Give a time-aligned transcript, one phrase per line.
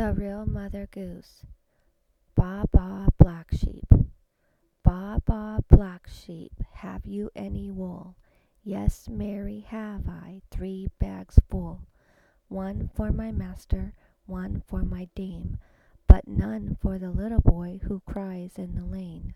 [0.00, 1.44] The Real Mother Goose
[2.34, 3.84] Ba Ba black sheep.
[4.82, 8.16] Ba Ba black sheep, have you any wool?
[8.64, 11.82] Yes, marry, have I, three bags full;
[12.48, 13.92] One for my master,
[14.24, 15.58] one for my dame,
[16.06, 19.34] But none for the little boy who cries in the lane.